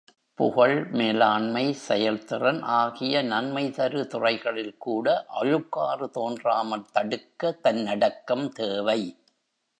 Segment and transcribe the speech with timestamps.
[0.39, 5.25] புகழ் மேலாண்மை செயல்திறன் ஆகிய நன்மைதரு துறைகளில்கூட
[5.41, 9.01] அழுக்காறு தோன்றாமல் தடுக்க, தன்னடக்கம் தேவை.